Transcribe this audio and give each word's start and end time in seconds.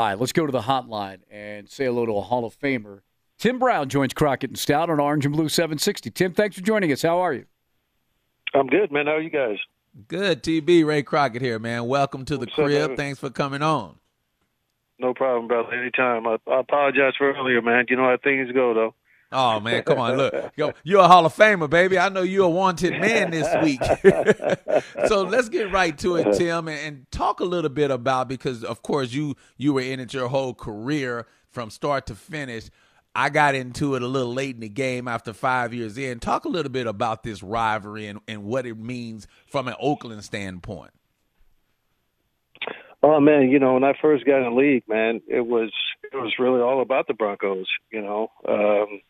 All 0.00 0.06
right, 0.06 0.18
let's 0.18 0.32
go 0.32 0.46
to 0.46 0.50
the 0.50 0.62
hotline 0.62 1.18
and 1.30 1.68
say 1.68 1.84
hello 1.84 2.06
to 2.06 2.16
a 2.16 2.22
Hall 2.22 2.46
of 2.46 2.58
Famer. 2.58 3.00
Tim 3.36 3.58
Brown 3.58 3.90
joins 3.90 4.14
Crockett 4.14 4.48
and 4.48 4.58
Stout 4.58 4.88
on 4.88 4.98
Orange 4.98 5.26
and 5.26 5.34
Blue 5.34 5.50
760. 5.50 6.10
Tim, 6.12 6.32
thanks 6.32 6.56
for 6.56 6.62
joining 6.62 6.90
us. 6.90 7.02
How 7.02 7.18
are 7.18 7.34
you? 7.34 7.44
I'm 8.54 8.66
good, 8.66 8.90
man. 8.90 9.04
How 9.04 9.16
are 9.16 9.20
you 9.20 9.28
guys? 9.28 9.58
Good, 10.08 10.42
TB 10.42 10.86
Ray 10.86 11.02
Crockett 11.02 11.42
here, 11.42 11.58
man. 11.58 11.84
Welcome 11.84 12.24
to 12.24 12.38
the 12.38 12.46
What's 12.46 12.54
crib. 12.54 12.68
baby? 12.70 12.96
Thanks 12.96 13.18
for 13.18 13.28
coming 13.28 13.60
on. 13.60 13.96
No 14.98 15.12
problem, 15.12 15.48
brother. 15.48 15.70
Anytime. 15.74 16.26
I, 16.26 16.38
I 16.50 16.60
apologize 16.60 17.12
for 17.18 17.34
earlier, 17.34 17.60
man. 17.60 17.84
You 17.90 17.96
know 17.96 18.04
how 18.04 18.16
things 18.24 18.50
go, 18.52 18.72
though. 18.72 18.94
Oh 19.32 19.60
man, 19.60 19.84
come 19.84 19.98
on, 19.98 20.16
look, 20.16 20.34
Yo, 20.56 20.72
you're 20.82 21.02
a 21.02 21.06
Hall 21.06 21.24
of 21.24 21.34
Famer, 21.34 21.70
baby. 21.70 21.96
I 21.98 22.08
know 22.08 22.22
you're 22.22 22.46
a 22.46 22.50
wanted 22.50 23.00
man 23.00 23.30
this 23.30 23.48
week. 23.62 23.80
so 25.06 25.22
let's 25.22 25.48
get 25.48 25.70
right 25.70 25.96
to 25.98 26.16
it, 26.16 26.36
Tim, 26.36 26.66
and, 26.66 26.78
and 26.80 27.10
talk 27.12 27.38
a 27.38 27.44
little 27.44 27.70
bit 27.70 27.92
about 27.92 28.28
because 28.28 28.64
of 28.64 28.82
course 28.82 29.12
you 29.12 29.36
you 29.56 29.72
were 29.72 29.82
in 29.82 30.00
it 30.00 30.12
your 30.12 30.28
whole 30.28 30.52
career 30.52 31.26
from 31.48 31.70
start 31.70 32.06
to 32.06 32.16
finish. 32.16 32.70
I 33.14 33.28
got 33.28 33.54
into 33.54 33.94
it 33.94 34.02
a 34.02 34.06
little 34.06 34.32
late 34.32 34.56
in 34.56 34.60
the 34.60 34.68
game 34.68 35.06
after 35.06 35.32
five 35.32 35.74
years 35.74 35.98
in. 35.98 36.20
Talk 36.20 36.44
a 36.44 36.48
little 36.48 36.70
bit 36.70 36.86
about 36.86 37.22
this 37.22 37.42
rivalry 37.42 38.06
and, 38.06 38.20
and 38.26 38.44
what 38.44 38.66
it 38.66 38.78
means 38.78 39.26
from 39.46 39.68
an 39.68 39.74
Oakland 39.80 40.24
standpoint. 40.24 40.92
Oh 43.02 43.20
man, 43.20 43.48
you 43.48 43.60
know 43.60 43.74
when 43.74 43.84
I 43.84 43.94
first 44.02 44.26
got 44.26 44.38
in 44.38 44.44
the 44.44 44.60
league, 44.60 44.88
man, 44.88 45.22
it 45.28 45.46
was 45.46 45.70
it 46.02 46.16
was 46.16 46.34
really 46.38 46.60
all 46.60 46.82
about 46.82 47.06
the 47.06 47.14
Broncos. 47.14 47.66
You 47.90 48.02
know, 48.02 48.30
um, 48.48 49.00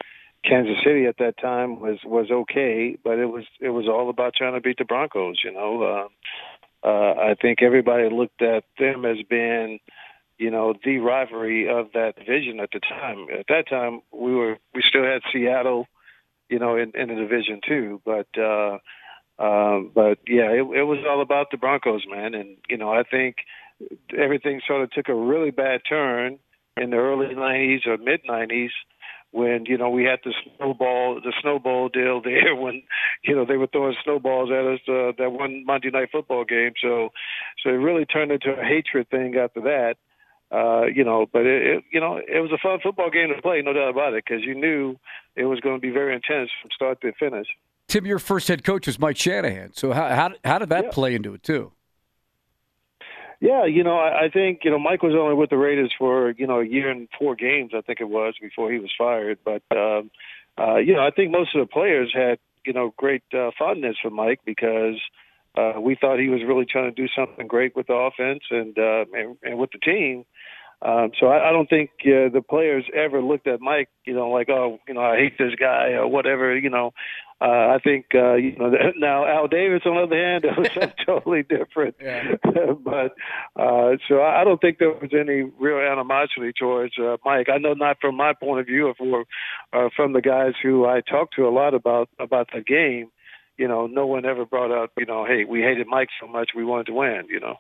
Kansas 0.44 0.77
City 0.84 1.06
at 1.06 1.19
that 1.19 1.38
time 1.38 1.80
was 1.80 1.98
was 2.05 2.30
okay, 2.30 2.97
but 3.02 3.19
it 3.19 3.27
was 3.27 3.44
it 3.60 3.70
was 3.70 3.86
all 3.88 4.10
about 4.10 4.34
trying 4.34 4.55
to 4.55 4.60
beat 4.60 4.78
the 4.78 4.84
Broncos. 4.84 5.41
You 5.44 5.52
know, 5.52 5.82
uh, 5.82 6.86
uh, 6.86 7.14
I 7.30 7.34
think 7.41 7.62
everybody 7.62 8.08
looked 8.10 8.42
at 8.42 8.64
them 8.78 9.05
as 9.05 9.19
being, 9.28 9.80
you 10.38 10.50
know, 10.50 10.74
the 10.84 10.98
rivalry 10.98 11.69
of 11.69 11.92
that 11.92 12.16
division 12.16 12.60
at 12.60 12.70
the 12.72 12.80
time. 12.80 13.27
At 13.38 13.47
that 13.48 13.69
time, 13.69 14.00
we 14.12 14.34
were 14.34 14.58
we 14.75 14.82
still 14.88 15.04
had 15.04 15.22
Seattle, 15.32 15.86
you 16.48 16.58
know, 16.58 16.77
in, 16.77 16.92
in 16.94 17.08
the 17.08 17.14
division 17.14 17.60
too, 17.66 18.00
but. 18.04 18.28
uh 18.38 18.78
um, 19.38 19.91
but 19.94 20.19
yeah, 20.28 20.50
it, 20.50 20.60
it 20.60 20.82
was 20.82 20.98
all 21.08 21.22
about 21.22 21.50
the 21.50 21.56
Broncos, 21.56 22.02
man. 22.06 22.34
And 22.34 22.58
you 22.69 22.77
know, 22.77 22.91
I 22.91 23.04
think 23.04 23.36
everything 24.14 24.60
sort 24.66 24.82
of 24.82 24.91
took 24.91 25.08
a 25.08 25.14
really 25.14 25.50
bad 25.50 25.80
turn 25.88 26.38
in 26.80 26.90
the 26.90 26.96
early 26.96 27.34
'90s 27.34 27.86
or 27.86 27.96
mid 27.98 28.20
'90s 28.28 28.70
when 29.32 29.64
you 29.66 29.78
know 29.78 29.88
we 29.90 30.04
had 30.04 30.18
the 30.24 30.34
snowball, 30.56 31.20
the 31.22 31.32
snowball 31.40 31.88
deal 31.88 32.20
there 32.24 32.54
when 32.56 32.82
you 33.24 33.34
know 33.36 33.44
they 33.44 33.56
were 33.56 33.68
throwing 33.68 33.94
snowballs 34.04 34.50
at 34.50 34.64
us 34.66 34.80
uh, 34.88 35.12
that 35.18 35.30
one 35.30 35.64
Monday 35.66 35.90
night 35.90 36.08
football 36.10 36.44
game. 36.44 36.72
So, 36.82 37.10
so 37.62 37.70
it 37.70 37.74
really 37.74 38.04
turned 38.06 38.32
into 38.32 38.50
a 38.52 38.64
hatred 38.64 39.08
thing 39.10 39.36
after 39.36 39.60
that. 39.62 39.94
Uh, 40.52 40.86
you 40.86 41.04
know, 41.04 41.26
but 41.32 41.46
it, 41.46 41.62
it, 41.64 41.84
you 41.92 42.00
know, 42.00 42.16
it 42.16 42.40
was 42.40 42.50
a 42.50 42.58
fun 42.58 42.80
football 42.82 43.08
game 43.08 43.28
to 43.32 43.40
play, 43.40 43.62
no 43.62 43.72
doubt 43.72 43.90
about 43.90 44.14
it, 44.14 44.24
because 44.26 44.42
you 44.44 44.52
knew 44.52 44.96
it 45.36 45.44
was 45.44 45.60
going 45.60 45.76
to 45.76 45.80
be 45.80 45.90
very 45.90 46.12
intense 46.12 46.50
from 46.60 46.70
start 46.74 47.00
to 47.00 47.12
finish. 47.12 47.46
Tim, 47.86 48.04
your 48.04 48.18
first 48.18 48.48
head 48.48 48.64
coach 48.64 48.88
was 48.88 48.98
Mike 48.98 49.16
Shanahan. 49.16 49.72
So 49.74 49.92
how 49.92 50.08
how, 50.08 50.30
how 50.44 50.58
did 50.58 50.70
that 50.70 50.86
Yeah. 50.86 50.90
play 50.90 51.14
into 51.14 51.34
it 51.34 51.44
too? 51.44 51.70
Yeah, 53.40 53.64
you 53.64 53.82
know, 53.82 53.96
I, 53.96 54.26
I 54.26 54.28
think 54.28 54.60
you 54.64 54.70
know 54.70 54.78
Mike 54.78 55.02
was 55.02 55.14
only 55.18 55.34
with 55.34 55.48
the 55.48 55.56
Raiders 55.56 55.92
for 55.98 56.30
you 56.32 56.46
know 56.46 56.60
a 56.60 56.66
year 56.66 56.90
and 56.90 57.08
four 57.18 57.34
games, 57.34 57.72
I 57.74 57.80
think 57.80 58.00
it 58.00 58.08
was, 58.08 58.34
before 58.40 58.70
he 58.70 58.78
was 58.78 58.92
fired. 58.96 59.38
But 59.44 59.62
um, 59.74 60.10
uh, 60.58 60.76
you 60.76 60.92
know, 60.92 61.00
I 61.00 61.10
think 61.10 61.32
most 61.32 61.54
of 61.54 61.60
the 61.60 61.72
players 61.72 62.12
had 62.14 62.38
you 62.66 62.74
know 62.74 62.92
great 62.98 63.22
uh, 63.32 63.50
fondness 63.58 63.96
for 64.02 64.10
Mike 64.10 64.40
because 64.44 65.00
uh, 65.56 65.80
we 65.80 65.96
thought 65.98 66.18
he 66.18 66.28
was 66.28 66.42
really 66.46 66.66
trying 66.66 66.94
to 66.94 67.02
do 67.02 67.08
something 67.16 67.46
great 67.46 67.74
with 67.74 67.86
the 67.86 67.94
offense 67.94 68.42
and 68.50 68.78
uh, 68.78 69.06
and, 69.14 69.36
and 69.42 69.58
with 69.58 69.70
the 69.72 69.78
team. 69.78 70.26
Um, 70.82 71.10
so 71.18 71.26
I, 71.26 71.48
I 71.48 71.52
don't 71.52 71.68
think 71.68 71.90
uh, 72.04 72.28
the 72.32 72.42
players 72.46 72.84
ever 72.94 73.22
looked 73.22 73.46
at 73.46 73.60
Mike, 73.60 73.90
you 74.06 74.14
know, 74.14 74.30
like, 74.30 74.48
oh, 74.48 74.78
you 74.88 74.94
know, 74.94 75.02
I 75.02 75.16
hate 75.16 75.36
this 75.38 75.54
guy 75.58 75.92
or 75.92 76.08
whatever. 76.08 76.56
You 76.56 76.70
know, 76.70 76.92
uh, 77.40 77.74
I 77.74 77.78
think 77.82 78.06
uh, 78.14 78.34
you 78.34 78.54
know 78.56 78.70
now 78.96 79.24
Al 79.26 79.48
Davis, 79.48 79.82
on 79.86 79.94
the 79.94 80.02
other 80.02 80.16
hand, 80.16 80.44
it 80.44 80.58
was 80.58 80.92
totally 81.06 81.42
different. 81.42 81.96
but 82.84 83.14
uh, 83.56 83.96
so 84.08 84.22
I 84.22 84.44
don't 84.44 84.60
think 84.60 84.78
there 84.78 84.90
was 84.90 85.10
any 85.12 85.50
real 85.58 85.78
animosity 85.78 86.52
towards 86.58 86.98
uh, 86.98 87.16
Mike. 87.24 87.48
I 87.48 87.58
know 87.58 87.72
not 87.72 87.96
from 88.00 88.16
my 88.16 88.34
point 88.34 88.60
of 88.60 88.66
view, 88.66 88.88
or 88.88 88.94
for, 88.94 89.24
uh, 89.72 89.88
from 89.96 90.12
the 90.12 90.20
guys 90.20 90.52
who 90.62 90.84
I 90.84 91.00
talked 91.00 91.34
to 91.36 91.48
a 91.48 91.50
lot 91.50 91.74
about 91.74 92.10
about 92.18 92.50
the 92.52 92.60
game. 92.60 93.10
You 93.56 93.68
know, 93.68 93.86
no 93.86 94.06
one 94.06 94.24
ever 94.24 94.46
brought 94.46 94.70
up, 94.70 94.92
you 94.96 95.04
know, 95.04 95.26
hey, 95.26 95.44
we 95.44 95.60
hated 95.60 95.86
Mike 95.86 96.08
so 96.18 96.26
much 96.26 96.50
we 96.56 96.64
wanted 96.64 96.86
to 96.86 96.94
win. 96.94 97.22
You 97.28 97.40
know. 97.40 97.56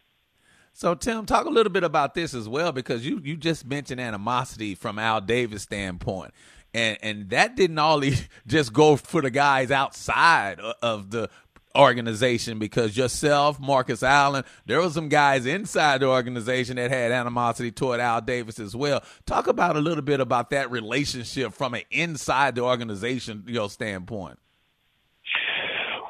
So 0.72 0.94
Tim, 0.94 1.26
talk 1.26 1.46
a 1.46 1.50
little 1.50 1.72
bit 1.72 1.84
about 1.84 2.14
this 2.14 2.32
as 2.34 2.48
well 2.48 2.72
because 2.72 3.06
you 3.06 3.20
you 3.22 3.36
just 3.36 3.66
mentioned 3.66 4.00
animosity 4.00 4.74
from 4.74 4.98
Al 4.98 5.20
Davis' 5.20 5.62
standpoint. 5.62 6.32
And 6.72 6.98
and 7.02 7.30
that 7.30 7.56
didn't 7.56 7.78
only 7.78 8.14
just 8.46 8.72
go 8.72 8.96
for 8.96 9.22
the 9.22 9.30
guys 9.30 9.70
outside 9.70 10.60
of 10.82 11.10
the 11.10 11.28
organization 11.76 12.58
because 12.58 12.96
yourself, 12.96 13.60
Marcus 13.60 14.02
Allen, 14.02 14.44
there 14.66 14.80
were 14.80 14.90
some 14.90 15.08
guys 15.08 15.46
inside 15.46 16.00
the 16.00 16.06
organization 16.06 16.76
that 16.76 16.90
had 16.90 17.12
animosity 17.12 17.70
toward 17.70 18.00
Al 18.00 18.20
Davis 18.20 18.58
as 18.58 18.74
well. 18.74 19.02
Talk 19.26 19.46
about 19.46 19.76
a 19.76 19.80
little 19.80 20.02
bit 20.02 20.20
about 20.20 20.50
that 20.50 20.70
relationship 20.70 21.52
from 21.52 21.74
an 21.74 21.82
inside 21.90 22.56
the 22.56 22.62
organization 22.62 23.44
you 23.46 23.54
know, 23.54 23.68
standpoint. 23.68 24.38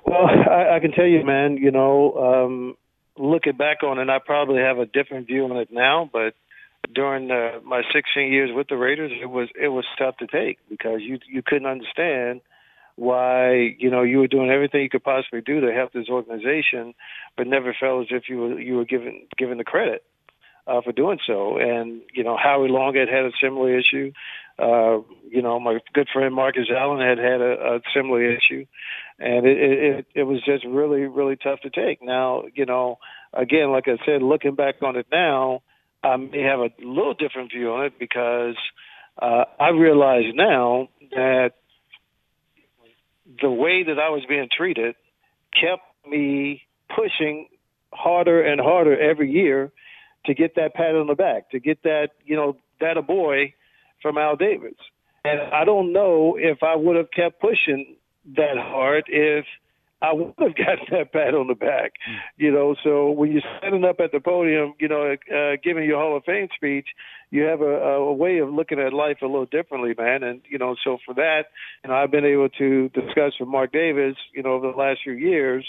Well, 0.06 0.26
I, 0.26 0.76
I 0.76 0.81
can 0.81 0.93
tell 0.93 1.06
you, 1.06 1.25
man. 1.25 1.56
You 1.59 1.70
know, 1.70 2.15
um, 2.16 2.76
looking 3.16 3.56
back 3.56 3.82
on 3.82 3.99
it, 3.99 4.09
I 4.09 4.19
probably 4.19 4.60
have 4.60 4.78
a 4.78 4.87
different 4.87 5.26
view 5.26 5.44
on 5.44 5.56
it 5.56 5.69
now. 5.70 6.09
But 6.10 6.34
during 6.93 7.31
uh, 7.31 7.61
my 7.65 7.83
16 7.93 8.33
years 8.33 8.51
with 8.53 8.69
the 8.69 8.77
Raiders, 8.77 9.13
it 9.21 9.31
was 9.31 9.49
it 9.61 9.69
was 9.69 9.85
tough 9.99 10.17
to 10.19 10.27
take 10.27 10.59
because 10.69 11.01
you 11.01 11.19
you 11.29 11.43
couldn't 11.43 11.67
understand 11.67 12.41
why 12.97 13.75
you 13.79 13.91
know 13.91 14.03
you 14.03 14.19
were 14.19 14.27
doing 14.27 14.51
everything 14.51 14.83
you 14.83 14.91
could 14.91 15.05
possibly 15.05 15.41
do 15.41 15.61
to 15.61 15.73
help 15.73 15.93
this 15.93 16.09
organization, 16.09 16.95
but 17.37 17.47
never 17.47 17.75
felt 17.79 18.03
as 18.03 18.09
if 18.11 18.29
you 18.29 18.39
were 18.39 18.61
you 18.61 18.77
were 18.77 18.85
given 18.85 19.27
given 19.39 19.59
the 19.59 19.65
credit 19.65 20.05
uh, 20.67 20.81
for 20.83 20.93
doing 20.93 21.19
so. 21.27 21.57
And 21.57 22.03
you 22.13 22.25
know, 22.25 22.37
Howie 22.37 22.69
Long 22.69 22.95
had 22.95 23.09
had 23.09 23.25
a 23.25 23.33
similar 23.43 23.79
issue. 23.79 24.12
Uh, 24.59 25.01
you 25.31 25.41
know, 25.41 25.59
my 25.59 25.79
good 25.95 26.09
friend 26.12 26.35
Marcus 26.35 26.69
Allen 26.71 27.01
had 27.01 27.19
had 27.19 27.41
a, 27.41 27.77
a 27.77 27.81
similar 27.95 28.23
issue, 28.23 28.67
and 29.19 29.47
it 29.47 29.59
it 29.59 30.07
it 30.15 30.23
was 30.25 30.43
just 30.45 30.65
really 30.67 31.03
really 31.03 31.37
tough 31.37 31.61
to 31.61 31.71
take. 31.71 32.03
Now, 32.03 32.45
you 32.55 32.67
know, 32.67 32.99
again, 33.33 33.71
like 33.71 33.89
I 33.89 33.97
said, 34.05 34.23
looking 34.23 34.55
back 34.55 34.83
on 34.83 34.97
it 34.97 35.07
now, 35.11 35.62
I 36.03 36.16
may 36.16 36.43
have 36.43 36.61
a 36.61 36.71
little 36.81 37.15
different 37.15 37.53
view 37.53 37.72
on 37.72 37.87
it 37.87 37.99
because 37.99 38.56
uh, 39.21 39.44
I 39.59 39.71
realize 39.71 40.25
now 40.34 40.88
that 41.12 41.53
the 43.41 43.50
way 43.50 43.84
that 43.84 43.99
I 43.99 44.11
was 44.11 44.22
being 44.28 44.49
treated 44.55 44.94
kept 45.53 45.83
me 46.09 46.62
pushing 46.94 47.49
harder 47.93 48.43
and 48.43 48.61
harder 48.61 48.99
every 48.99 49.31
year 49.31 49.72
to 50.27 50.34
get 50.34 50.55
that 50.56 50.75
pat 50.75 50.94
on 50.94 51.06
the 51.06 51.15
back, 51.15 51.50
to 51.50 51.61
get 51.61 51.83
that, 51.83 52.09
you 52.25 52.37
know, 52.37 52.56
that 52.81 52.97
a 52.97 53.02
boy 53.02 53.55
from 54.02 54.19
Al 54.19 54.37
Davis. 54.37 54.75
And 55.25 55.41
I 55.41 55.64
don't 55.64 55.93
know 55.93 56.37
if 56.38 56.62
I 56.62 56.76
would 56.76 56.97
have 56.97 57.11
kept 57.11 57.41
pushing 57.41 57.97
that 58.37 58.56
hard 58.56 59.05
if 59.08 59.44
I 60.02 60.12
would 60.14 60.35
have 60.38 60.56
gotten 60.56 60.87
that 60.93 61.12
pat 61.12 61.35
on 61.35 61.49
the 61.49 61.55
back, 61.55 61.93
you 62.37 62.50
know. 62.50 62.75
So 62.82 63.11
when 63.11 63.32
you're 63.32 63.43
standing 63.58 63.85
up 63.85 64.00
at 64.00 64.12
the 64.12 64.20
podium, 64.20 64.75
you 64.79 64.88
know, 64.88 65.12
uh, 65.12 65.56
giving 65.62 65.85
your 65.85 65.99
Hall 65.99 66.17
of 66.17 66.25
Fame 66.25 66.49
speech, 66.55 66.88
you 67.31 67.43
have 67.43 67.61
a, 67.61 67.64
a 67.64 68.12
way 68.12 68.38
of 68.38 68.50
looking 68.50 68.81
at 68.81 68.93
life 68.93 69.19
a 69.23 69.26
little 69.26 69.47
differently, 69.47 69.94
man. 69.97 70.23
And 70.23 70.41
you 70.49 70.58
know, 70.58 70.75
so 70.82 70.99
for 71.05 71.14
that, 71.14 71.44
you 71.85 71.91
know, 71.91 71.97
I've 71.97 72.11
been 72.11 72.25
able 72.25 72.49
to 72.49 72.88
discuss 72.91 73.35
with 73.38 73.49
Mark 73.49 73.73
Davis, 73.73 74.17
you 74.35 74.43
know, 74.43 74.52
over 74.52 74.70
the 74.70 74.76
last 74.79 75.00
few 75.05 75.12
years, 75.12 75.67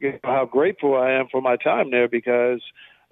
you 0.00 0.12
know, 0.12 0.18
how 0.24 0.46
grateful 0.46 0.96
I 0.96 1.12
am 1.12 1.26
for 1.30 1.40
my 1.40 1.56
time 1.56 1.90
there 1.90 2.08
because 2.08 2.62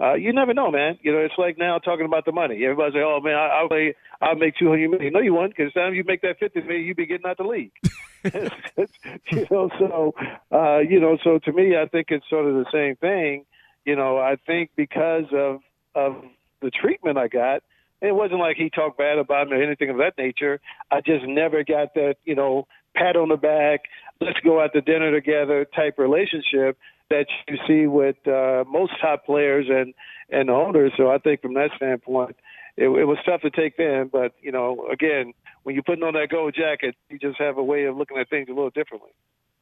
uh, 0.03 0.15
you 0.15 0.33
never 0.33 0.53
know, 0.53 0.71
man. 0.71 0.99
You 1.03 1.13
know, 1.13 1.19
it's 1.19 1.35
like 1.39 1.59
now 1.59 1.79
talking 1.79 2.07
about 2.07 2.25
the 2.25 2.33
money. 2.33 2.65
Everybody 2.65 2.95
say, 2.95 3.03
"Oh 3.05 3.21
man, 3.21 3.35
I, 3.35 3.61
I'll 3.61 3.69
pay, 3.69 3.95
I'll 4.21 4.35
make 4.35 4.57
two 4.59 4.69
hundred 4.69 4.91
million. 4.91 5.13
No, 5.13 5.21
you 5.21 5.33
won't, 5.33 5.55
because 5.57 5.73
time 5.73 5.95
you 5.95 6.03
make 6.05 6.23
that 6.23 6.39
fifty 6.41 6.61
million, 6.61 6.87
you 6.87 6.95
be 6.95 7.07
getting 7.07 7.27
out 7.27 7.37
the 7.37 7.45
league. 7.45 7.73
you 8.25 9.47
know, 9.51 9.71
so 9.79 10.15
uh, 10.51 10.79
you 10.79 11.01
know, 11.01 11.19
so 11.23 11.39
to 11.45 11.53
me, 11.53 11.77
I 11.77 11.87
think 11.87 12.09
it's 12.11 12.29
sort 12.29 12.47
of 12.47 12.55
the 12.55 12.67
same 12.73 12.97
thing. 12.97 13.45
You 13.85 13.97
know, 13.97 14.19
I 14.19 14.37
think 14.47 14.71
because 14.77 15.27
of 15.33 15.61
of 15.95 16.25
the 16.61 16.71
treatment 16.71 17.19
I 17.19 17.29
got. 17.29 17.63
It 18.01 18.17
wasn't 18.17 18.41
like 18.41 18.57
he 18.57 18.69
talked 18.69 18.99
bad 18.99 19.19
about 19.19 19.47
me 19.47 19.59
or 19.59 19.63
anything 19.63 19.89
of 19.89 19.99
that 19.99 20.19
nature. 20.19 20.61
I 20.91 21.03
just 21.03 21.25
never 21.25 21.63
got 21.63 21.95
that, 21.95 22.17
you 22.25 22.35
know, 22.35 22.67
pat 22.97 23.15
on 23.15 23.29
the 23.29 23.37
back, 23.37 23.83
let's 24.21 24.39
go 24.41 24.61
out 24.61 24.73
to 24.73 24.81
dinner 24.81 25.13
together 25.13 25.65
type 25.65 25.99
relationship 25.99 26.77
that 27.13 27.27
you 27.47 27.59
see 27.69 27.87
with 27.87 28.17
uh, 28.27 28.65
most 28.69 28.93
top 29.01 29.25
players 29.25 29.67
and 29.69 29.95
and 30.31 30.49
owners. 30.49 30.93
So 30.97 31.11
I 31.11 31.19
think 31.19 31.43
from 31.43 31.55
that 31.55 31.71
standpoint, 31.77 32.37
it, 32.77 32.85
it 32.85 33.05
was 33.05 33.19
tough 33.27 33.43
to 33.43 33.51
take 33.51 33.77
then. 33.77 34.09
But 34.11 34.33
you 34.41 34.51
know, 34.51 34.87
again, 34.91 35.35
when 35.63 35.75
you're 35.75 35.85
putting 35.85 36.03
on 36.03 36.15
that 36.15 36.29
gold 36.31 36.55
jacket, 36.55 36.97
you 37.11 37.19
just 37.19 37.39
have 37.39 37.59
a 37.59 37.63
way 37.63 37.85
of 37.85 37.97
looking 37.97 38.17
at 38.17 38.31
things 38.31 38.49
a 38.49 38.53
little 38.53 38.71
differently. 38.71 39.11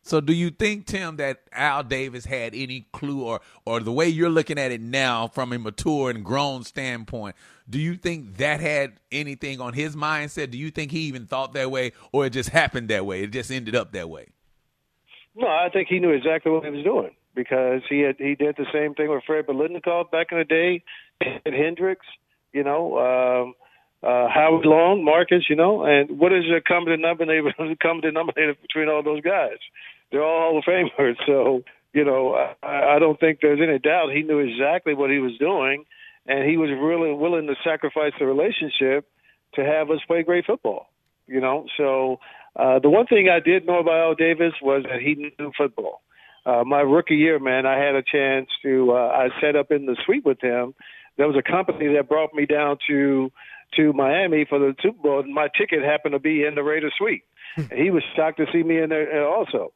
So, 0.03 0.23
do 0.23 0.33
you 0.33 0.49
think, 0.49 0.87
Tim, 0.87 1.17
that 1.17 1.43
Al 1.53 1.83
Davis 1.83 2.25
had 2.25 2.55
any 2.55 2.87
clue, 2.93 3.23
or 3.23 3.41
or 3.67 3.81
the 3.81 3.93
way 3.93 4.09
you're 4.09 4.31
looking 4.31 4.59
at 4.59 4.71
it 4.71 4.81
now, 4.81 5.27
from 5.27 5.53
a 5.53 5.59
mature 5.59 6.09
and 6.09 6.25
grown 6.25 6.63
standpoint, 6.63 7.37
do 7.69 7.79
you 7.79 7.97
think 7.97 8.39
that 8.39 8.61
had 8.61 8.93
anything 9.13 9.61
on 9.61 9.75
his 9.75 9.97
mindset? 9.97 10.53
Do 10.53 10.59
you 10.59 10.71
think 10.71 10.93
he 10.93 11.01
even 11.01 11.27
thought 11.27 11.53
that 11.53 11.71
way, 11.71 11.93
or 12.13 12.25
it 12.27 12.31
just 12.31 12.49
happened 12.51 12.89
that 12.89 13.05
way? 13.05 13.25
It 13.25 13.33
just 13.33 13.51
ended 13.51 13.75
up 13.75 13.93
that 13.93 14.09
way. 14.09 14.29
No, 15.35 15.47
I 15.47 15.69
think 15.71 15.89
he 15.89 15.99
knew 15.99 16.11
exactly 16.11 16.51
what 16.51 16.65
he 16.65 16.71
was 16.71 16.85
doing 16.85 17.11
because 17.35 17.83
he 17.89 18.01
had 18.01 18.17
he 18.19 18.35
did 18.35 18.57
the 18.57 18.67
same 18.73 18.95
thing 18.95 19.09
with 19.09 19.25
Fred 19.27 19.47
Biletnikoff 19.47 20.11
back 20.11 20.29
in 20.33 20.39
the 20.39 20.45
day, 20.45 20.83
and 21.21 21.55
Hendricks, 21.55 22.07
you 22.53 22.65
know, 22.65 22.99
um, 22.99 23.55
uh, 24.03 24.29
Howard 24.29 24.67
Long, 24.67 25.05
Marcus, 25.05 25.45
you 25.49 25.57
know, 25.57 25.85
and 25.85 26.19
what 26.19 26.33
is 26.33 26.45
the 26.45 26.61
common 26.67 26.91
denominator 26.91 27.53
common 27.83 28.03
denominator 28.03 28.55
between 28.61 28.89
all 28.89 29.03
those 29.03 29.21
guys? 29.21 29.59
They're 30.11 30.25
all 30.25 30.51
Hall 30.51 30.59
of 30.59 30.65
Famers, 30.65 31.17
so 31.27 31.63
you 31.93 32.05
know, 32.05 32.35
I, 32.63 32.97
I 32.97 32.99
don't 32.99 33.19
think 33.19 33.39
there's 33.43 33.61
any 33.61 33.79
doubt 33.79 34.13
he 34.13 34.23
knew 34.23 34.39
exactly 34.39 34.95
what 34.95 35.11
he 35.11 35.19
was 35.19 35.37
doing, 35.39 35.85
and 36.27 36.49
he 36.49 36.57
was 36.57 36.71
really 36.71 37.13
willing 37.13 37.47
to 37.49 37.55
sacrifice 37.65 38.13
the 38.19 38.27
relationship 38.27 39.09
to 39.55 39.65
have 39.65 39.91
us 39.91 39.99
play 40.07 40.23
great 40.23 40.47
football. 40.47 40.87
You 41.27 41.41
know, 41.41 41.67
so 41.77 42.19
uh, 42.57 42.81
the 42.81 42.91
one 42.91 43.07
thing 43.07 43.29
I 43.29 43.39
did 43.39 43.67
know 43.67 43.79
about 43.79 44.01
Al 44.01 44.15
Davis 44.15 44.55
was 44.61 44.85
that 44.85 45.01
he 45.01 45.15
knew 45.15 45.53
football 45.57 46.03
uh, 46.47 46.65
my 46.65 46.81
rookie 46.81 47.17
year, 47.17 47.39
man, 47.39 47.67
I 47.67 47.79
had 47.79 47.95
a 47.95 48.03
chance 48.03 48.49
to. 48.63 48.93
Uh, 48.93 49.09
I 49.09 49.29
set 49.41 49.57
up 49.57 49.71
in 49.71 49.87
the 49.87 49.97
suite 50.05 50.25
with 50.25 50.41
him. 50.41 50.75
There 51.17 51.27
was 51.29 51.37
a 51.37 51.43
company 51.43 51.95
that 51.95 52.09
brought 52.09 52.33
me 52.35 52.47
down 52.47 52.79
to 52.89 53.31
to 53.77 53.93
Miami 53.93 54.47
for 54.49 54.59
the 54.59 54.75
Super 54.83 55.03
Bowl. 55.03 55.21
And 55.21 55.35
my 55.35 55.49
ticket 55.57 55.83
happened 55.83 56.13
to 56.13 56.19
be 56.19 56.45
in 56.45 56.55
the 56.55 56.63
Raiders 56.63 56.95
suite. 56.99 57.23
and 57.57 57.73
he 57.73 57.91
was 57.91 58.03
shocked 58.17 58.39
to 58.39 58.47
see 58.53 58.63
me 58.63 58.79
in 58.79 58.89
there 58.89 59.25
uh, 59.25 59.29
also. 59.29 59.73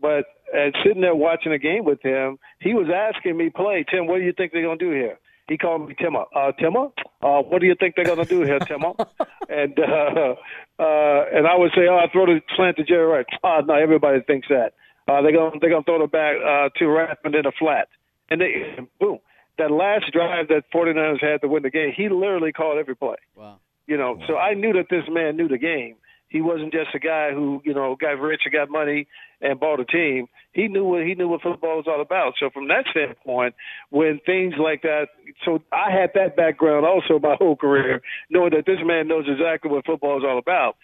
But 0.00 0.24
and 0.52 0.74
sitting 0.84 1.00
there 1.00 1.14
watching 1.14 1.52
a 1.52 1.58
game 1.58 1.84
with 1.84 2.02
him, 2.02 2.38
he 2.60 2.74
was 2.74 2.88
asking 2.94 3.36
me, 3.36 3.50
"Play, 3.50 3.84
Tim. 3.90 4.06
What 4.06 4.18
do 4.18 4.24
you 4.24 4.32
think 4.32 4.52
they're 4.52 4.62
gonna 4.62 4.76
do 4.76 4.90
here?" 4.90 5.18
He 5.48 5.56
called 5.56 5.88
me 5.88 5.94
Timmer. 5.98 6.24
Uh, 6.34 6.52
Timmer, 6.52 6.88
uh, 7.22 7.42
what 7.42 7.60
do 7.60 7.66
you 7.66 7.76
think 7.78 7.94
they're 7.94 8.04
gonna 8.04 8.24
do 8.24 8.42
here, 8.42 8.58
Timmer? 8.58 8.92
and 9.48 9.78
uh, 9.78 10.34
uh, 10.78 11.24
and 11.32 11.46
I 11.46 11.56
would 11.56 11.70
say, 11.74 11.86
"Oh, 11.88 11.96
I 11.96 12.10
throw 12.12 12.26
the 12.26 12.40
slant 12.56 12.76
to 12.76 12.84
Jerry 12.84 13.06
Rice." 13.06 13.24
Oh, 13.42 13.60
no, 13.66 13.74
everybody 13.74 14.20
thinks 14.20 14.48
that. 14.48 14.74
Uh, 15.08 15.22
they're 15.22 15.32
gonna 15.32 15.56
they're 15.60 15.70
gonna 15.70 15.84
throw 15.84 16.00
the 16.00 16.06
back 16.06 16.36
uh, 16.36 16.68
to 16.78 16.84
Rathman 16.84 17.38
in 17.38 17.46
a 17.46 17.52
flat, 17.52 17.88
and 18.30 18.40
they 18.40 18.76
boom. 19.00 19.18
That 19.58 19.70
last 19.70 20.12
drive 20.12 20.48
that 20.48 20.64
49ers 20.74 21.22
had 21.22 21.40
to 21.40 21.48
win 21.48 21.62
the 21.62 21.70
game, 21.70 21.92
he 21.96 22.10
literally 22.10 22.52
called 22.52 22.78
every 22.78 22.94
play. 22.94 23.16
Wow. 23.34 23.58
You 23.86 23.96
know, 23.96 24.18
so 24.26 24.36
I 24.36 24.52
knew 24.54 24.72
that 24.74 24.86
this 24.90 25.04
man 25.08 25.36
knew 25.36 25.48
the 25.48 25.58
game. 25.58 25.96
He 26.28 26.40
wasn't 26.40 26.72
just 26.72 26.94
a 26.94 26.98
guy 26.98 27.30
who, 27.32 27.62
you 27.64 27.72
know, 27.72 27.96
got 27.98 28.18
rich 28.18 28.42
and 28.44 28.52
got 28.52 28.68
money 28.68 29.06
and 29.40 29.60
bought 29.60 29.80
a 29.80 29.84
team. 29.84 30.26
He 30.52 30.66
knew 30.66 30.84
what 30.84 31.06
he 31.06 31.14
knew 31.14 31.28
what 31.28 31.42
football 31.42 31.76
was 31.76 31.86
all 31.86 32.00
about. 32.00 32.34
So 32.40 32.50
from 32.50 32.66
that 32.68 32.84
standpoint, 32.90 33.54
when 33.90 34.20
things 34.26 34.54
like 34.58 34.82
that, 34.82 35.06
so 35.44 35.62
I 35.72 35.90
had 35.92 36.10
that 36.14 36.36
background 36.36 36.84
also 36.84 37.20
my 37.20 37.36
whole 37.38 37.54
career, 37.56 38.02
knowing 38.28 38.50
that 38.50 38.66
this 38.66 38.80
man 38.84 39.06
knows 39.06 39.26
exactly 39.28 39.70
what 39.70 39.86
football 39.86 40.18
is 40.18 40.24
all 40.26 40.38
about. 40.38 40.76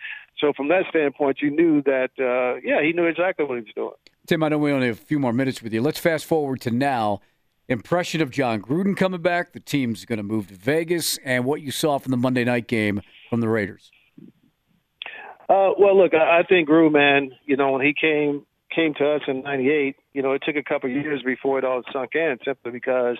So 0.42 0.52
from 0.52 0.66
that 0.68 0.82
standpoint, 0.90 1.38
you 1.40 1.52
knew 1.52 1.82
that, 1.82 2.10
uh, 2.18 2.60
yeah, 2.64 2.82
he 2.82 2.92
knew 2.92 3.04
exactly 3.06 3.44
what 3.46 3.58
he 3.58 3.60
was 3.60 3.72
doing. 3.76 3.92
Tim, 4.26 4.42
I 4.42 4.48
know 4.48 4.58
we 4.58 4.72
only 4.72 4.88
have 4.88 4.98
a 4.98 5.04
few 5.04 5.20
more 5.20 5.32
minutes 5.32 5.62
with 5.62 5.72
you. 5.72 5.80
Let's 5.80 6.00
fast 6.00 6.24
forward 6.24 6.60
to 6.62 6.72
now. 6.72 7.20
Impression 7.68 8.20
of 8.20 8.30
Jon 8.30 8.60
Gruden 8.60 8.96
coming 8.96 9.22
back. 9.22 9.52
The 9.52 9.60
team's 9.60 10.04
going 10.04 10.16
to 10.16 10.24
move 10.24 10.48
to 10.48 10.54
Vegas, 10.54 11.16
and 11.24 11.44
what 11.44 11.62
you 11.62 11.70
saw 11.70 11.98
from 11.98 12.10
the 12.10 12.16
Monday 12.16 12.42
night 12.42 12.66
game 12.66 13.00
from 13.30 13.40
the 13.40 13.48
Raiders. 13.48 13.92
Uh, 15.48 15.70
well, 15.78 15.96
look, 15.96 16.12
I, 16.12 16.40
I 16.40 16.42
think 16.42 16.68
Gruden, 16.68 16.92
man, 16.92 17.30
you 17.46 17.56
know, 17.56 17.70
when 17.70 17.86
he 17.86 17.94
came 17.98 18.44
came 18.74 18.94
to 18.94 19.12
us 19.12 19.22
in 19.28 19.42
'98, 19.42 19.94
you 20.12 20.22
know, 20.22 20.32
it 20.32 20.42
took 20.44 20.56
a 20.56 20.62
couple 20.62 20.90
of 20.90 20.96
years 20.96 21.22
before 21.22 21.58
it 21.58 21.64
all 21.64 21.82
sunk 21.92 22.14
in, 22.14 22.38
simply 22.44 22.72
because, 22.72 23.18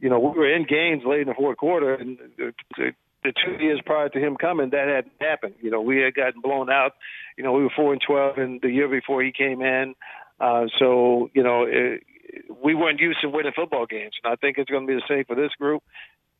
you 0.00 0.08
know, 0.08 0.18
we 0.18 0.38
were 0.38 0.50
in 0.50 0.64
games 0.64 1.02
late 1.04 1.20
in 1.20 1.28
the 1.28 1.34
fourth 1.34 1.58
quarter, 1.58 1.94
and 1.94 2.18
the, 2.38 2.54
the, 3.26 3.32
two 3.44 3.62
years 3.62 3.80
prior 3.84 4.08
to 4.08 4.18
him 4.18 4.36
coming, 4.36 4.70
that 4.70 4.88
hadn't 4.88 5.12
happened. 5.20 5.54
You 5.60 5.70
know, 5.70 5.80
we 5.80 6.00
had 6.00 6.14
gotten 6.14 6.40
blown 6.40 6.70
out. 6.70 6.92
You 7.36 7.44
know, 7.44 7.52
we 7.52 7.62
were 7.62 7.72
four 7.74 7.92
and 7.92 8.02
twelve, 8.06 8.38
and 8.38 8.60
the 8.60 8.70
year 8.70 8.88
before 8.88 9.22
he 9.22 9.32
came 9.32 9.60
in. 9.62 9.94
Uh, 10.40 10.66
so 10.78 11.30
you 11.34 11.42
know, 11.42 11.64
it, 11.68 12.02
we 12.62 12.74
weren't 12.74 13.00
used 13.00 13.20
to 13.22 13.28
winning 13.28 13.52
football 13.54 13.86
games, 13.86 14.14
and 14.22 14.32
I 14.32 14.36
think 14.36 14.58
it's 14.58 14.70
going 14.70 14.86
to 14.86 14.92
be 14.92 14.94
the 14.94 15.08
same 15.08 15.24
for 15.24 15.36
this 15.36 15.52
group. 15.58 15.82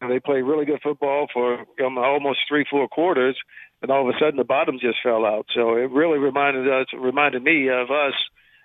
And 0.00 0.10
they 0.10 0.20
played 0.20 0.42
really 0.42 0.66
good 0.66 0.80
football 0.82 1.26
for 1.32 1.64
um, 1.84 1.96
almost 1.96 2.40
three, 2.48 2.66
four 2.70 2.86
quarters, 2.86 3.36
and 3.80 3.90
all 3.90 4.06
of 4.06 4.14
a 4.14 4.18
sudden 4.18 4.36
the 4.36 4.44
bottom 4.44 4.78
just 4.78 4.98
fell 5.02 5.24
out. 5.24 5.46
So 5.54 5.76
it 5.76 5.90
really 5.90 6.18
reminded 6.18 6.68
us, 6.68 6.86
reminded 6.92 7.42
me 7.42 7.68
of 7.70 7.90
us, 7.90 8.12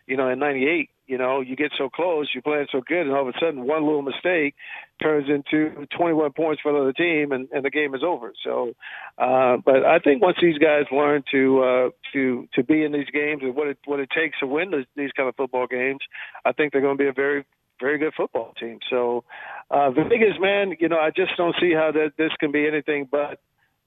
you 0.08 0.18
know, 0.18 0.30
in 0.30 0.40
'98 0.40 0.90
you 1.12 1.18
know, 1.18 1.42
you 1.42 1.58
get 1.58 1.74
so 1.78 1.90
close, 1.90 2.30
you're 2.34 2.42
playing 2.42 2.68
so 2.72 2.80
good, 2.88 3.02
and 3.02 3.12
all 3.12 3.28
of 3.28 3.36
a 3.36 3.38
sudden 3.38 3.68
one 3.68 3.84
little 3.84 4.02
mistake 4.02 4.56
turns 5.04 5.28
into 5.30 5.86
21 5.98 6.32
points 6.32 6.62
for 6.62 6.72
the 6.72 6.80
other 6.80 6.94
team, 6.94 7.34
and, 7.34 7.50
and 7.52 7.66
the 7.66 7.70
game 7.70 7.94
is 7.94 8.02
over. 8.02 8.32
So, 8.46 8.72
uh, 9.18 9.58
but 9.58 9.84
I 9.84 10.00
think 10.00 10.22
once 10.22 10.38
these 10.42 10.58
guys 10.58 10.86
learn 10.90 11.24
to 11.34 11.64
uh, 11.64 11.90
to 12.14 12.48
to 12.54 12.64
be 12.64 12.86
in 12.86 12.94
these 12.94 13.10
games 13.14 13.42
and 13.44 13.54
what 13.54 13.68
it 13.68 13.78
what 13.84 14.00
it 14.00 14.10
takes 14.16 14.40
to 14.40 14.48
win 14.48 14.72
this, 14.72 14.86
these 14.96 15.12
kind 15.12 15.28
of 15.28 15.36
football 15.36 15.68
games, 15.68 16.00
I 16.46 16.54
think 16.54 16.72
they're 16.72 16.82
going 16.82 16.98
to 16.98 17.04
be 17.04 17.10
a 17.10 17.14
very 17.14 17.44
very 17.82 17.98
good 17.98 18.14
football 18.16 18.54
team. 18.58 18.80
So, 18.90 19.26
uh, 19.70 19.92
Vegas, 19.92 20.40
man, 20.40 20.78
you 20.80 20.88
know, 20.88 20.98
I 20.98 21.10
just 21.10 21.36
don't 21.36 21.56
see 21.60 21.74
how 21.74 21.92
that 21.92 22.12
this 22.18 22.32
can 22.40 22.54
be 22.54 22.66
anything 22.66 23.10
but 23.12 23.42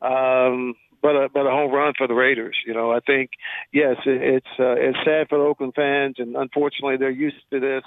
um, 0.05 0.75
but 1.03 1.17
a 1.17 1.29
but 1.33 1.47
a 1.47 1.51
home 1.51 1.73
run 1.73 1.93
for 1.97 2.07
the 2.07 2.15
Raiders. 2.15 2.57
You 2.67 2.75
know, 2.75 2.91
I 2.91 3.01
think 3.01 3.31
yes, 3.73 3.97
it, 4.07 4.23
it's 4.23 4.47
uh, 4.59 4.75
it's 4.77 4.99
sad 5.05 5.29
for 5.29 5.39
the 5.39 5.45
Oakland 5.45 5.75
fans, 5.75 6.17
and 6.19 6.37
unfortunately 6.37 6.97
they're 6.97 7.11
used 7.11 7.37
to 7.53 7.61
this. 7.61 7.83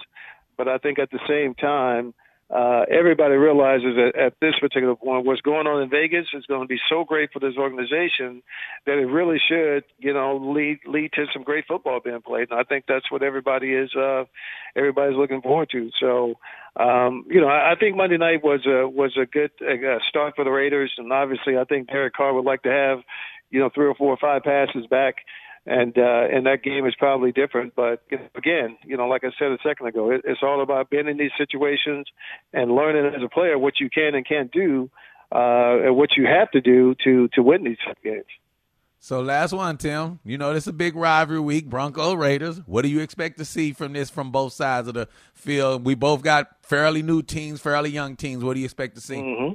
But 0.57 0.67
I 0.67 0.77
think 0.77 0.99
at 0.99 1.11
the 1.11 1.19
same 1.27 1.53
time, 1.53 2.13
uh, 2.49 2.83
everybody 2.89 3.35
realizes 3.35 3.95
that 3.97 4.13
at 4.15 4.33
this 4.39 4.53
particular 4.59 4.95
point, 4.95 5.25
what's 5.25 5.41
going 5.41 5.67
on 5.67 5.81
in 5.81 5.89
Vegas 5.89 6.27
is 6.33 6.45
going 6.45 6.61
to 6.61 6.67
be 6.67 6.79
so 6.89 7.03
great 7.03 7.29
for 7.33 7.39
this 7.39 7.55
organization 7.57 8.41
that 8.85 8.97
it 8.97 9.05
really 9.05 9.37
should, 9.37 9.83
you 9.99 10.13
know, 10.13 10.37
lead 10.37 10.79
lead 10.85 11.11
to 11.13 11.25
some 11.33 11.43
great 11.43 11.65
football 11.67 11.99
being 11.99 12.21
played. 12.21 12.47
And 12.49 12.59
I 12.59 12.63
think 12.63 12.85
that's 12.87 13.11
what 13.11 13.21
everybody 13.21 13.73
is 13.73 13.93
uh, 13.95 14.23
everybody's 14.77 15.17
looking 15.17 15.41
forward 15.41 15.69
to. 15.71 15.89
So, 15.99 16.35
um, 16.77 17.25
you 17.27 17.41
know, 17.41 17.47
I, 17.47 17.73
I 17.73 17.75
think 17.77 17.97
Monday 17.97 18.17
night 18.17 18.41
was 18.41 18.65
a 18.65 18.87
was 18.87 19.17
a 19.21 19.25
good 19.25 19.51
uh, 19.61 19.99
start 20.07 20.35
for 20.37 20.45
the 20.45 20.51
Raiders, 20.51 20.93
and 20.97 21.11
obviously, 21.11 21.57
I 21.57 21.65
think 21.65 21.89
Derek 21.89 22.13
Carr 22.13 22.33
would 22.33 22.45
like 22.45 22.63
to 22.63 22.71
have, 22.71 22.99
you 23.49 23.59
know, 23.59 23.69
three 23.75 23.87
or 23.87 23.95
four 23.95 24.13
or 24.13 24.17
five 24.17 24.43
passes 24.43 24.87
back 24.87 25.15
and 25.67 25.97
uh, 25.97 26.27
and 26.31 26.45
that 26.45 26.63
game 26.63 26.87
is 26.87 26.95
probably 26.97 27.31
different. 27.31 27.75
But 27.75 28.01
again, 28.35 28.77
you 28.85 28.95
know, 28.95 29.07
like 29.07 29.23
I 29.23 29.29
said 29.37 29.51
a 29.51 29.57
second 29.61 29.87
ago, 29.87 30.11
it, 30.11 30.21
it's 30.23 30.39
all 30.41 30.61
about 30.61 30.89
being 30.89 31.07
in 31.07 31.17
these 31.17 31.31
situations 31.37 32.07
and 32.53 32.71
learning 32.71 33.05
as 33.13 33.21
a 33.21 33.29
player 33.29 33.59
what 33.59 33.79
you 33.79 33.89
can 33.89 34.15
and 34.15 34.25
can't 34.25 34.51
do, 34.51 34.89
uh, 35.31 35.85
and 35.85 35.95
what 35.95 36.11
you 36.15 36.25
have 36.25 36.49
to 36.51 36.61
do 36.61 36.95
to 37.03 37.27
to 37.33 37.43
win 37.43 37.65
these 37.65 37.77
games. 38.03 38.25
So 38.99 39.19
last 39.21 39.53
one, 39.53 39.77
Tim. 39.77 40.19
You 40.23 40.37
know 40.37 40.53
this 40.53 40.63
is 40.63 40.69
a 40.69 40.73
big 40.73 40.95
rivalry 40.95 41.41
week, 41.41 41.69
Bronco 41.69 42.13
Raiders. 42.13 42.61
What 42.65 42.83
do 42.83 42.87
you 42.87 43.01
expect 43.01 43.37
to 43.37 43.45
see 43.45 43.73
from 43.73 43.93
this 43.93 44.09
from 44.09 44.31
both 44.31 44.53
sides 44.53 44.87
of 44.87 44.93
the 44.93 45.09
field? 45.33 45.85
We 45.85 45.95
both 45.95 46.23
got 46.23 46.47
fairly 46.61 47.03
new 47.03 47.21
teams, 47.21 47.59
fairly 47.59 47.89
young 47.89 48.15
teams. 48.15 48.43
What 48.43 48.53
do 48.53 48.61
you 48.61 48.65
expect 48.65 48.95
to 48.95 49.01
see? 49.01 49.17
Mm-hmm. 49.17 49.53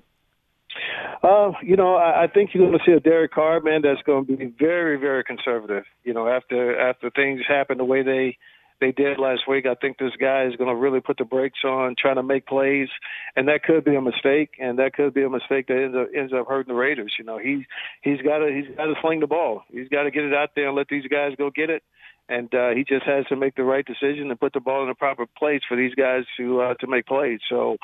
Uh, 1.23 1.53
you 1.63 1.77
know, 1.77 1.95
I, 1.97 2.25
I 2.25 2.27
think 2.27 2.51
you're 2.53 2.67
going 2.67 2.79
to 2.79 2.85
see 2.85 2.93
a 2.93 3.01
Derek 3.01 3.33
Carr 3.33 3.61
man 3.61 3.83
that's 3.83 4.03
going 4.03 4.27
to 4.27 4.37
be 4.37 4.47
very, 4.59 4.99
very 4.99 5.25
conservative. 5.25 5.85
You 6.05 6.15
know, 6.15 6.29
after 6.29 6.79
after 6.79 7.11
things 7.11 7.43
happen 7.47 7.79
the 7.79 7.85
way 7.85 8.03
they 8.03 8.39
they 8.81 8.91
did 8.91 9.19
last 9.19 9.43
week, 9.47 9.65
I 9.65 9.75
think 9.75 9.99
this 9.99 10.13
guy 10.21 10.45
is 10.47 10.57
going 10.57 10.69
to 10.69 10.75
really 10.75 11.01
put 11.01 11.17
the 11.17 11.25
brakes 11.25 11.61
on, 11.65 11.95
trying 11.97 12.17
to 12.17 12.23
make 12.23 12.47
plays, 12.47 12.89
and 13.37 13.47
that 13.47 13.63
could 13.63 13.85
be 13.85 13.95
a 13.95 14.01
mistake, 14.01 14.51
and 14.61 14.79
that 14.81 14.95
could 14.95 15.15
be 15.15 15.23
a 15.23 15.31
mistake 15.31 15.69
that 15.69 15.81
ends 15.81 15.97
up 15.97 16.09
ends 16.15 16.33
up 16.33 16.49
hurting 16.49 16.73
the 16.73 16.79
Raiders. 16.79 17.15
You 17.19 17.25
know, 17.25 17.39
he 17.39 17.65
he's 18.03 18.21
got 18.23 18.39
to 18.39 18.51
he's 18.53 18.77
got 18.77 18.87
to 18.87 18.95
sling 19.01 19.21
the 19.21 19.27
ball. 19.29 19.63
He's 19.71 19.89
got 19.89 20.03
to 20.03 20.11
get 20.11 20.25
it 20.25 20.35
out 20.35 20.51
there 20.57 20.69
and 20.69 20.77
let 20.77 20.89
these 20.89 21.07
guys 21.07 21.35
go 21.39 21.51
get 21.51 21.71
it 21.71 21.83
and 22.29 22.55
uh, 22.55 22.71
he 22.71 22.85
just 22.85 23.05
has 23.05 23.27
to 23.27 23.37
make 23.37 23.57
the 23.57 23.65
right 23.65 23.85
decision 23.85 24.31
and 24.31 24.41
put 24.41 24.53
the 24.53 24.61
ball 24.61 24.83
in 24.83 24.89
the 24.89 24.95
proper 24.95 25.27
place 25.39 25.61
for 25.69 25.77
these 25.77 25.95
guys 25.95 26.25
to 26.37 26.61
uh, 26.61 26.75
to 26.75 26.87
make 26.87 27.07
plays. 27.07 27.41
So, 27.49 27.77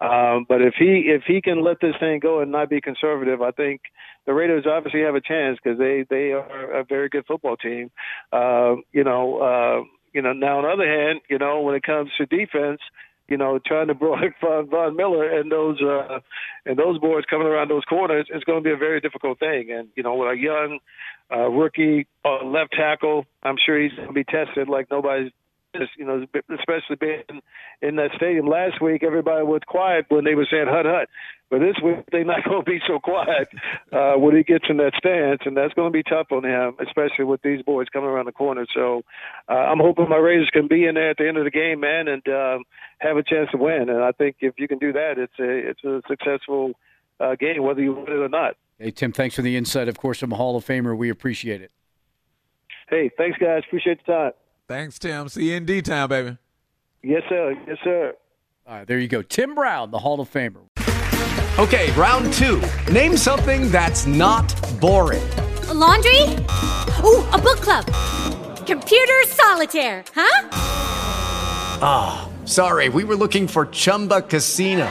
um, 0.00 0.46
but 0.48 0.62
if 0.62 0.74
he 0.78 1.04
if 1.06 1.22
he 1.26 1.40
can 1.40 1.64
let 1.64 1.80
this 1.80 1.94
thing 1.98 2.20
go 2.20 2.40
and 2.40 2.52
not 2.52 2.70
be 2.70 2.80
conservative, 2.80 3.42
I 3.42 3.50
think 3.50 3.80
the 4.26 4.34
Raiders 4.34 4.66
obviously 4.66 5.02
have 5.02 5.14
a 5.14 5.20
chance 5.20 5.58
because 5.62 5.78
they 5.78 6.04
they 6.08 6.32
are 6.32 6.80
a 6.80 6.84
very 6.84 7.08
good 7.08 7.24
football 7.26 7.56
team. 7.56 7.90
Uh, 8.32 8.76
you 8.92 9.04
know, 9.04 9.38
uh, 9.38 9.84
you 10.12 10.22
know. 10.22 10.32
Now 10.32 10.58
on 10.58 10.64
the 10.64 10.70
other 10.70 10.88
hand, 10.88 11.20
you 11.28 11.38
know 11.38 11.60
when 11.62 11.74
it 11.74 11.82
comes 11.82 12.10
to 12.18 12.26
defense, 12.26 12.80
you 13.28 13.36
know, 13.36 13.58
trying 13.64 13.88
to 13.88 13.94
block 13.94 14.20
Von, 14.40 14.68
Von 14.68 14.96
Miller 14.96 15.38
and 15.38 15.50
those 15.50 15.80
uh, 15.82 16.20
and 16.64 16.78
those 16.78 16.98
boys 16.98 17.24
coming 17.28 17.46
around 17.46 17.70
those 17.70 17.84
corners, 17.84 18.26
it's 18.30 18.44
going 18.44 18.62
to 18.62 18.64
be 18.64 18.72
a 18.72 18.76
very 18.76 19.00
difficult 19.00 19.38
thing. 19.38 19.70
And 19.70 19.88
you 19.96 20.02
know, 20.02 20.14
with 20.14 20.32
a 20.32 20.36
young 20.36 20.78
uh, 21.30 21.48
rookie 21.48 22.06
uh, 22.24 22.44
left 22.44 22.72
tackle, 22.72 23.26
I'm 23.42 23.56
sure 23.64 23.80
he's 23.80 23.92
going 23.92 24.08
to 24.08 24.14
be 24.14 24.24
tested 24.24 24.68
like 24.68 24.90
nobody's 24.90 25.32
you 25.96 26.04
know, 26.04 26.24
especially 26.58 26.96
being 26.98 27.40
in 27.82 27.96
that 27.96 28.10
stadium 28.16 28.46
last 28.46 28.80
week, 28.80 29.02
everybody 29.02 29.44
was 29.44 29.60
quiet 29.66 30.06
when 30.08 30.24
they 30.24 30.34
were 30.34 30.46
saying 30.50 30.66
"hut 30.68 30.86
hut," 30.86 31.08
but 31.50 31.60
this 31.60 31.76
week 31.82 32.04
they're 32.10 32.24
not 32.24 32.44
going 32.44 32.64
to 32.64 32.70
be 32.70 32.80
so 32.86 32.98
quiet 32.98 33.48
uh, 33.92 34.14
when 34.14 34.36
he 34.36 34.42
gets 34.42 34.64
in 34.68 34.78
that 34.78 34.92
stance, 34.96 35.40
and 35.44 35.56
that's 35.56 35.74
going 35.74 35.92
to 35.92 35.96
be 35.96 36.02
tough 36.02 36.28
on 36.30 36.44
him, 36.44 36.76
especially 36.80 37.24
with 37.24 37.42
these 37.42 37.62
boys 37.62 37.88
coming 37.92 38.08
around 38.08 38.26
the 38.26 38.32
corner. 38.32 38.66
So 38.74 39.02
uh, 39.48 39.52
I'm 39.52 39.78
hoping 39.78 40.08
my 40.08 40.16
Raiders 40.16 40.50
can 40.52 40.68
be 40.68 40.86
in 40.86 40.94
there 40.94 41.10
at 41.10 41.16
the 41.18 41.28
end 41.28 41.36
of 41.36 41.44
the 41.44 41.50
game, 41.50 41.80
man, 41.80 42.08
and 42.08 42.26
um, 42.28 42.64
have 42.98 43.16
a 43.16 43.22
chance 43.22 43.50
to 43.52 43.58
win. 43.58 43.88
And 43.88 44.02
I 44.02 44.12
think 44.12 44.36
if 44.40 44.54
you 44.58 44.68
can 44.68 44.78
do 44.78 44.92
that, 44.92 45.18
it's 45.18 45.38
a 45.38 45.70
it's 45.70 45.84
a 45.84 46.02
successful 46.08 46.72
uh, 47.20 47.36
game, 47.36 47.62
whether 47.62 47.82
you 47.82 47.94
win 47.94 48.04
it 48.08 48.10
or 48.10 48.28
not. 48.28 48.56
Hey 48.78 48.90
Tim, 48.90 49.12
thanks 49.12 49.36
for 49.36 49.42
the 49.42 49.56
insight. 49.56 49.88
Of 49.88 49.98
course, 49.98 50.22
I'm 50.22 50.32
a 50.32 50.36
Hall 50.36 50.56
of 50.56 50.64
Famer. 50.64 50.96
We 50.96 51.08
appreciate 51.08 51.62
it. 51.62 51.70
Hey, 52.88 53.10
thanks, 53.18 53.36
guys. 53.38 53.62
Appreciate 53.66 53.98
the 54.06 54.12
time. 54.12 54.32
Thanks, 54.68 54.98
Tim. 54.98 55.28
See 55.28 55.50
you 55.50 55.56
in 55.56 55.64
D 55.64 55.80
town, 55.80 56.08
baby. 56.08 56.38
Yes, 57.02 57.22
sir. 57.28 57.54
Yes, 57.68 57.78
sir. 57.84 58.14
All 58.66 58.78
right, 58.78 58.86
there 58.86 58.98
you 58.98 59.06
go. 59.06 59.22
Tim 59.22 59.54
Brown, 59.54 59.92
the 59.92 59.98
Hall 59.98 60.20
of 60.20 60.28
Famer. 60.32 60.66
Okay, 61.58 61.92
round 61.92 62.32
two. 62.32 62.60
Name 62.92 63.16
something 63.16 63.70
that's 63.70 64.06
not 64.06 64.52
boring. 64.80 65.22
A 65.68 65.74
laundry? 65.74 66.20
Ooh, 67.04 67.24
a 67.32 67.38
book 67.38 67.60
club. 67.60 67.86
Computer 68.66 69.22
solitaire, 69.28 70.04
huh? 70.14 70.48
Ah, 71.80 72.28
oh, 72.28 72.46
sorry. 72.46 72.88
We 72.88 73.04
were 73.04 73.14
looking 73.14 73.46
for 73.46 73.66
Chumba 73.66 74.22
Casino. 74.22 74.90